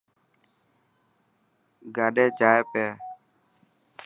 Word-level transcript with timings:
گاڏي 1.95 2.25
جائي 2.39 2.61
پئي. 2.71 2.87